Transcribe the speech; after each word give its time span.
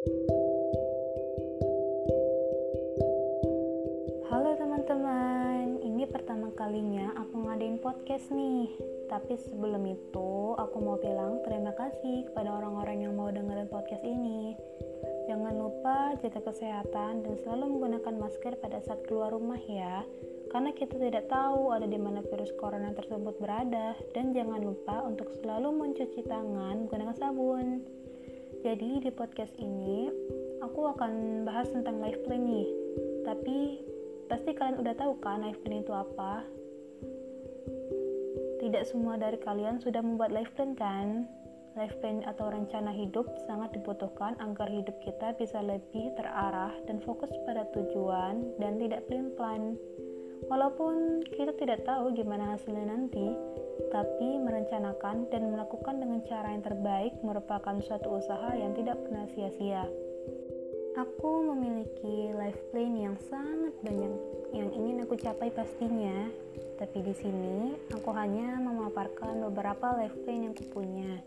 Halo 0.00 0.16
teman-teman, 4.56 5.76
ini 5.84 6.08
pertama 6.08 6.48
kalinya 6.56 7.12
aku 7.20 7.44
ngadain 7.44 7.76
podcast 7.76 8.32
nih. 8.32 8.72
Tapi 9.12 9.36
sebelum 9.36 9.84
itu, 9.84 10.56
aku 10.56 10.76
mau 10.80 10.96
bilang 10.96 11.44
terima 11.44 11.76
kasih 11.76 12.32
kepada 12.32 12.48
orang-orang 12.48 13.04
yang 13.04 13.12
mau 13.12 13.28
dengerin 13.28 13.68
podcast 13.68 14.00
ini. 14.00 14.56
Jangan 15.28 15.52
lupa 15.52 16.16
jaga 16.24 16.48
kesehatan 16.48 17.20
dan 17.20 17.34
selalu 17.44 17.76
menggunakan 17.76 18.24
masker 18.24 18.56
pada 18.56 18.80
saat 18.80 19.04
keluar 19.04 19.36
rumah 19.36 19.60
ya. 19.68 20.00
Karena 20.48 20.72
kita 20.72 20.96
tidak 20.96 21.28
tahu 21.28 21.76
ada 21.76 21.84
di 21.84 22.00
mana 22.00 22.24
virus 22.24 22.56
corona 22.56 22.96
tersebut 22.96 23.36
berada 23.36 24.00
dan 24.16 24.32
jangan 24.32 24.64
lupa 24.64 25.04
untuk 25.04 25.28
selalu 25.44 25.76
mencuci 25.76 26.24
tangan 26.24 26.88
menggunakan 26.88 27.16
sabun. 27.20 27.99
Jadi 28.60 29.00
di 29.00 29.08
podcast 29.08 29.56
ini 29.56 30.12
aku 30.60 30.84
akan 30.92 31.44
bahas 31.48 31.72
tentang 31.72 31.96
life 31.96 32.20
plan 32.28 32.44
nih. 32.44 32.68
Tapi 33.24 33.80
pasti 34.28 34.52
kalian 34.52 34.84
udah 34.84 34.92
tahu 35.00 35.16
kan 35.24 35.40
life 35.40 35.56
plan 35.64 35.80
itu 35.80 35.88
apa? 35.96 36.44
Tidak 38.60 38.84
semua 38.84 39.16
dari 39.16 39.40
kalian 39.40 39.80
sudah 39.80 40.04
membuat 40.04 40.36
life 40.36 40.52
plan 40.52 40.76
kan? 40.76 41.24
Life 41.72 41.96
plan 42.04 42.20
atau 42.28 42.52
rencana 42.52 42.92
hidup 42.92 43.24
sangat 43.48 43.72
dibutuhkan 43.72 44.36
agar 44.36 44.68
hidup 44.68 45.00
kita 45.00 45.32
bisa 45.40 45.64
lebih 45.64 46.12
terarah 46.20 46.76
dan 46.84 47.00
fokus 47.00 47.32
pada 47.48 47.64
tujuan 47.72 48.44
dan 48.60 48.76
tidak 48.76 49.08
plan-plan. 49.08 49.80
Walaupun 50.48 51.26
kita 51.28 51.52
tidak 51.58 51.84
tahu 51.84 52.14
gimana 52.16 52.56
hasilnya 52.56 52.86
nanti, 52.88 53.36
tapi 53.90 54.38
merencanakan 54.40 55.28
dan 55.28 55.52
melakukan 55.52 55.98
dengan 55.98 56.22
cara 56.24 56.54
yang 56.54 56.64
terbaik 56.64 57.12
merupakan 57.20 57.76
suatu 57.82 58.22
usaha 58.22 58.54
yang 58.54 58.72
tidak 58.72 58.96
pernah 59.02 59.26
sia-sia. 59.34 59.84
Aku 60.98 61.46
memiliki 61.46 62.34
life 62.34 62.58
plan 62.70 62.92
yang 62.94 63.16
sangat 63.30 63.74
banyak 63.82 64.12
yang 64.50 64.70
ingin 64.74 65.06
aku 65.06 65.14
capai 65.14 65.50
pastinya, 65.54 66.26
tapi 66.78 66.98
di 67.02 67.14
sini 67.14 67.78
aku 67.94 68.10
hanya 68.10 68.58
memaparkan 68.58 69.38
beberapa 69.50 69.94
life 69.98 70.16
plan 70.26 70.50
yang 70.50 70.54
kupunya. 70.56 71.22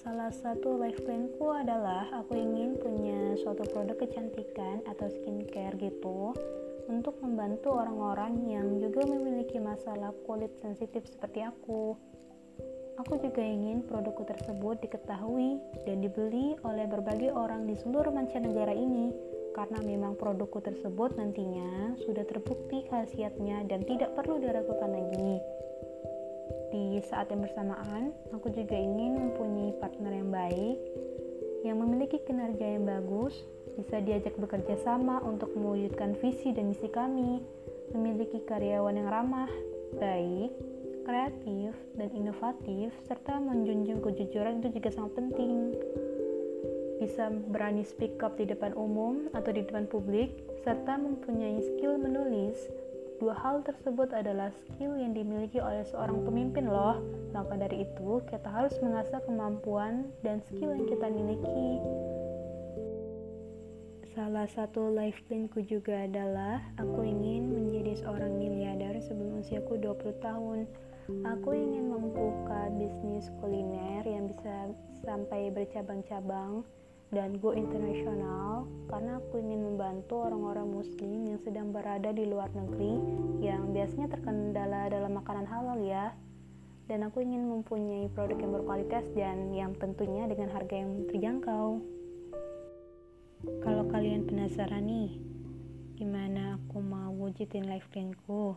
Salah 0.00 0.32
satu 0.32 0.80
life 0.80 1.00
planku 1.04 1.52
adalah 1.52 2.08
aku 2.12 2.32
ingin 2.32 2.80
punya 2.80 3.36
suatu 3.36 3.68
produk 3.68 4.00
kecantikan 4.00 4.80
atau 4.88 5.12
skincare 5.12 5.76
gitu 5.76 6.32
untuk 6.86 7.18
membantu 7.20 7.74
orang-orang 7.74 8.40
yang 8.48 8.80
juga 8.80 9.04
memiliki 9.04 9.58
masalah 9.58 10.14
kulit 10.24 10.54
sensitif 10.62 11.04
seperti 11.10 11.44
aku. 11.44 11.98
Aku 13.00 13.16
juga 13.16 13.40
ingin 13.40 13.84
produkku 13.84 14.28
tersebut 14.28 14.80
diketahui 14.84 15.56
dan 15.88 16.04
dibeli 16.04 16.56
oleh 16.64 16.84
berbagai 16.84 17.32
orang 17.32 17.64
di 17.64 17.72
seluruh 17.76 18.12
mancanegara 18.12 18.76
ini 18.76 19.12
karena 19.56 19.80
memang 19.82 20.14
produkku 20.14 20.62
tersebut 20.62 21.16
nantinya 21.16 21.96
sudah 22.06 22.22
terbukti 22.28 22.86
khasiatnya 22.86 23.66
dan 23.66 23.82
tidak 23.88 24.14
perlu 24.14 24.38
diragukan 24.38 24.92
lagi. 24.92 25.40
Di 26.70 27.02
saat 27.02 27.34
yang 27.34 27.42
bersamaan, 27.42 28.14
aku 28.30 28.52
juga 28.54 28.78
ingin 28.78 29.18
mempunyai 29.18 29.74
partner 29.82 30.12
yang 30.14 30.30
baik 30.30 30.78
yang 31.60 31.76
memiliki 31.76 32.20
kinerja 32.24 32.78
yang 32.78 32.88
bagus 32.88 33.36
bisa 33.80 33.96
diajak 34.04 34.36
bekerja 34.36 34.76
sama 34.84 35.24
untuk 35.24 35.56
mewujudkan 35.56 36.12
visi 36.20 36.52
dan 36.52 36.68
misi 36.68 36.86
kami, 36.92 37.40
memiliki 37.96 38.44
karyawan 38.44 39.00
yang 39.00 39.08
ramah, 39.08 39.50
baik, 39.96 40.52
kreatif, 41.08 41.72
dan 41.96 42.08
inovatif, 42.12 42.92
serta 43.08 43.40
menjunjung 43.40 44.04
kejujuran 44.04 44.60
itu 44.60 44.76
juga 44.76 44.92
sangat 44.92 45.12
penting. 45.16 45.74
Bisa 47.00 47.32
berani 47.32 47.80
speak 47.80 48.20
up 48.20 48.36
di 48.36 48.44
depan 48.44 48.76
umum 48.76 49.32
atau 49.32 49.50
di 49.50 49.64
depan 49.64 49.88
publik, 49.88 50.36
serta 50.60 51.00
mempunyai 51.00 51.56
skill 51.64 51.96
menulis. 51.96 52.68
Dua 53.16 53.36
hal 53.36 53.64
tersebut 53.64 54.12
adalah 54.16 54.52
skill 54.64 54.96
yang 54.96 55.12
dimiliki 55.12 55.60
oleh 55.60 55.84
seorang 55.88 56.24
pemimpin 56.24 56.68
loh. 56.68 57.00
Maka 57.32 57.56
dari 57.56 57.84
itu, 57.84 58.20
kita 58.28 58.48
harus 58.48 58.72
mengasah 58.80 59.20
kemampuan 59.24 60.08
dan 60.24 60.40
skill 60.48 60.72
yang 60.72 60.88
kita 60.88 61.08
miliki 61.08 61.80
Salah 64.20 64.44
satu 64.52 64.92
life 64.92 65.16
planku 65.32 65.64
juga 65.64 66.04
adalah 66.04 66.60
aku 66.76 67.08
ingin 67.08 67.56
menjadi 67.56 68.04
seorang 68.04 68.36
miliarder 68.36 69.00
sebelum 69.00 69.40
usiaku 69.40 69.80
20 69.80 69.96
tahun. 70.20 70.68
Aku 71.24 71.56
ingin 71.56 71.88
membuka 71.88 72.68
bisnis 72.76 73.32
kuliner 73.40 74.04
yang 74.04 74.28
bisa 74.28 74.76
sampai 75.00 75.48
bercabang-cabang 75.48 76.60
dan 77.08 77.40
go 77.40 77.56
internasional 77.56 78.68
karena 78.92 79.24
aku 79.24 79.40
ingin 79.40 79.64
membantu 79.72 80.20
orang-orang 80.28 80.68
muslim 80.68 81.24
yang 81.24 81.40
sedang 81.40 81.72
berada 81.72 82.12
di 82.12 82.28
luar 82.28 82.52
negeri 82.52 83.00
yang 83.40 83.72
biasanya 83.72 84.12
terkendala 84.12 84.92
dalam 84.92 85.16
makanan 85.16 85.48
halal 85.48 85.80
ya 85.80 86.12
dan 86.92 87.08
aku 87.08 87.24
ingin 87.24 87.48
mempunyai 87.48 88.12
produk 88.12 88.36
yang 88.36 88.52
berkualitas 88.52 89.08
dan 89.16 89.48
yang 89.56 89.72
tentunya 89.80 90.28
dengan 90.28 90.52
harga 90.52 90.76
yang 90.76 91.08
terjangkau. 91.08 91.99
Kalau 93.40 93.88
kalian 93.88 94.28
penasaran 94.28 94.84
nih, 94.84 95.16
gimana 95.96 96.60
aku 96.60 96.84
mau 96.84 97.08
wujudin 97.08 97.72
life 97.72 97.88
planku? 97.88 98.52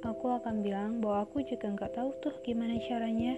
Aku 0.00 0.26
akan 0.40 0.64
bilang 0.64 1.04
bahwa 1.04 1.28
aku 1.28 1.44
juga 1.44 1.68
nggak 1.68 1.92
tahu 1.92 2.16
tuh 2.24 2.32
gimana 2.48 2.80
caranya. 2.88 3.36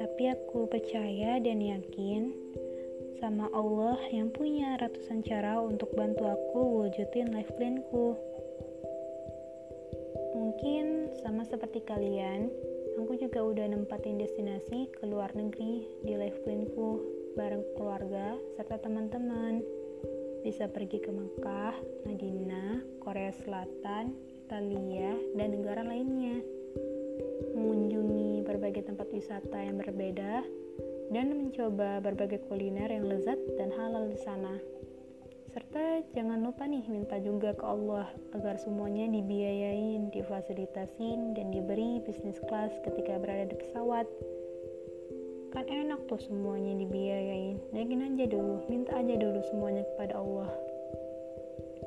Tapi 0.00 0.32
aku 0.32 0.72
percaya 0.72 1.36
dan 1.36 1.60
yakin 1.60 2.32
sama 3.20 3.52
Allah 3.52 4.00
yang 4.08 4.32
punya 4.32 4.80
ratusan 4.80 5.20
cara 5.20 5.60
untuk 5.60 5.92
bantu 5.92 6.24
aku 6.24 6.88
wujudin 6.88 7.28
life 7.36 7.52
planku. 7.60 8.16
Mungkin 10.32 11.12
sama 11.20 11.44
seperti 11.44 11.84
kalian, 11.84 12.48
aku 12.96 13.20
juga 13.20 13.44
udah 13.44 13.68
nempatin 13.68 14.16
destinasi 14.16 14.88
ke 14.96 15.04
luar 15.04 15.28
negeri 15.36 15.84
di 16.08 16.16
life 16.16 16.40
planku 16.48 17.17
bareng 17.38 17.62
keluarga 17.78 18.34
serta 18.58 18.82
teman-teman. 18.82 19.62
Bisa 20.42 20.66
pergi 20.66 20.98
ke 20.98 21.14
Mekah, 21.14 21.78
Madinah, 22.02 22.82
Korea 22.98 23.30
Selatan, 23.30 24.10
Italia, 24.42 25.14
dan 25.38 25.54
negara 25.54 25.86
lainnya. 25.86 26.42
Mengunjungi 27.54 28.42
berbagai 28.42 28.90
tempat 28.90 29.06
wisata 29.14 29.54
yang 29.54 29.78
berbeda 29.78 30.42
dan 31.14 31.26
mencoba 31.30 32.02
berbagai 32.02 32.42
kuliner 32.50 32.90
yang 32.90 33.06
lezat 33.06 33.38
dan 33.54 33.70
halal 33.70 34.10
di 34.10 34.18
sana. 34.18 34.58
Serta 35.54 36.02
jangan 36.18 36.42
lupa 36.42 36.66
nih 36.66 36.84
minta 36.90 37.22
juga 37.22 37.54
ke 37.54 37.64
Allah 37.64 38.10
agar 38.34 38.58
semuanya 38.58 39.06
dibiayain, 39.08 40.10
difasilitasin, 40.10 41.38
dan 41.38 41.54
diberi 41.54 42.02
bisnis 42.02 42.42
kelas 42.50 42.74
ketika 42.82 43.16
berada 43.16 43.48
di 43.48 43.56
pesawat 43.56 44.06
kan 45.48 45.64
enak 45.64 46.04
tuh 46.08 46.20
semuanya 46.20 46.76
dibiayain. 46.76 47.56
Naikin 47.72 48.04
aja 48.04 48.24
dulu 48.28 48.68
minta 48.68 48.92
aja 49.00 49.14
dulu 49.16 49.40
semuanya 49.48 49.84
kepada 49.94 50.20
Allah. 50.20 50.50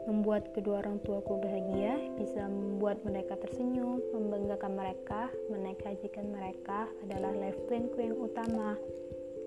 Membuat 0.10 0.50
kedua 0.58 0.82
orang 0.82 0.98
tuaku 1.06 1.38
bahagia 1.38 1.94
bisa 2.18 2.50
membuat 2.50 3.06
mereka 3.06 3.38
tersenyum 3.38 4.02
membanggakan 4.10 4.74
mereka 4.74 5.30
menaik 5.54 5.78
hajikan 5.86 6.26
mereka 6.34 6.90
adalah 7.06 7.30
life 7.38 7.60
planku 7.70 8.02
yang 8.02 8.18
utama. 8.18 8.74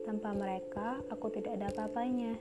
Tanpa 0.07 0.31
mereka 0.31 1.03
aku 1.11 1.35
tidak 1.35 1.59
ada 1.59 1.75
apa-apanya. 1.75 2.39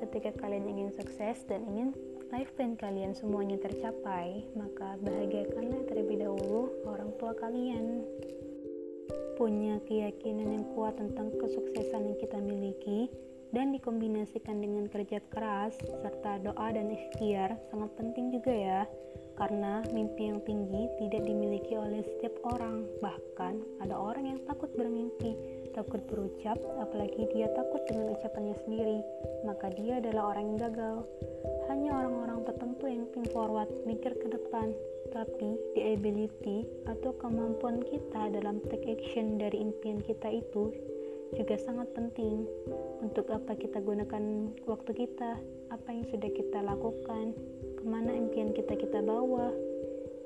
Ketika 0.00 0.32
kalian 0.40 0.64
ingin 0.64 0.90
sukses 0.96 1.44
dan 1.44 1.60
ingin 1.68 1.92
life 2.32 2.54
plan 2.56 2.78
kalian 2.78 3.10
semuanya 3.12 3.58
tercapai 3.58 4.46
maka 4.54 4.94
bahagiakanlah 5.02 5.82
terlebih 5.90 6.22
dahulu 6.22 6.70
orang 6.86 7.10
tua 7.18 7.34
kalian 7.34 8.06
punya 9.40 9.80
keyakinan 9.88 10.52
yang 10.52 10.66
kuat 10.76 11.00
tentang 11.00 11.32
kesuksesan 11.40 12.12
yang 12.12 12.18
kita 12.20 12.36
miliki 12.44 13.08
dan 13.56 13.72
dikombinasikan 13.72 14.60
dengan 14.60 14.84
kerja 14.92 15.16
keras 15.32 15.72
serta 15.80 16.44
doa 16.44 16.68
dan 16.68 16.92
ikhtiar 16.92 17.56
sangat 17.72 17.88
penting 17.96 18.36
juga 18.36 18.52
ya 18.52 18.80
karena 19.40 19.80
mimpi 19.96 20.28
yang 20.28 20.44
tinggi 20.44 20.92
tidak 21.00 21.24
dimiliki 21.24 21.72
oleh 21.72 22.04
setiap 22.04 22.36
orang. 22.52 22.84
Bahkan 23.00 23.80
ada 23.80 23.96
orang 23.96 24.28
yang 24.28 24.40
takut 24.44 24.68
bermimpi 24.76 25.32
takut 25.72 26.04
berucap 26.12 26.60
apalagi 26.76 27.24
dia 27.32 27.48
takut 27.56 27.80
dengan 27.88 28.12
ucapannya 28.12 28.52
sendiri 28.68 29.00
maka 29.48 29.72
dia 29.72 30.04
adalah 30.04 30.36
orang 30.36 30.52
yang 30.52 30.58
gagal. 30.68 30.96
Hanya 31.72 31.96
orang-orang 31.96 32.09
think 33.12 33.28
forward 33.34 33.68
mikir 33.86 34.14
ke 34.16 34.26
depan 34.30 34.74
tapi 35.10 35.58
the 35.74 35.98
ability 35.98 36.66
atau 36.86 37.10
kemampuan 37.18 37.82
kita 37.82 38.30
dalam 38.30 38.62
take 38.70 38.86
action 38.86 39.38
dari 39.42 39.58
impian 39.58 39.98
kita 40.06 40.30
itu 40.30 40.70
juga 41.34 41.54
sangat 41.58 41.90
penting 41.94 42.46
untuk 43.02 43.30
apa 43.30 43.54
kita 43.54 43.78
gunakan 43.78 44.50
waktu 44.66 44.90
kita, 45.06 45.38
apa 45.70 45.88
yang 45.88 46.02
sudah 46.10 46.26
kita 46.26 46.58
lakukan, 46.58 47.38
ke 47.78 47.84
mana 47.86 48.10
impian 48.10 48.50
kita 48.50 48.74
kita 48.74 48.98
bawa. 48.98 49.54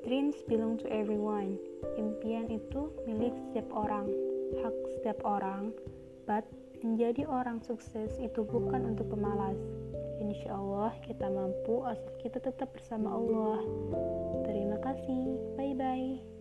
Dreams 0.01 0.37
belong 0.49 0.81
to 0.81 0.89
everyone. 0.89 1.61
Impian 1.97 2.49
itu 2.49 2.89
milik 3.05 3.37
setiap 3.37 3.69
orang, 3.69 4.09
hak 4.65 4.75
setiap 4.97 5.21
orang, 5.25 5.69
but 6.25 6.45
Menjadi 6.85 7.25
orang 7.25 7.65
sukses 7.65 8.13
itu 8.21 8.45
bukan 8.45 8.93
untuk 8.93 9.09
pemalas. 9.09 9.57
Insya 10.19 10.55
Allah 10.55 10.95
kita 11.03 11.27
mampu 11.27 11.83
asal 11.83 12.13
kita 12.23 12.39
tetap 12.39 12.71
bersama 12.71 13.15
Allah. 13.15 13.59
Terima 14.47 14.79
kasih. 14.79 15.35
Bye-bye. 15.59 16.34